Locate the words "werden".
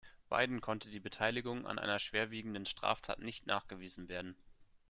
4.09-4.35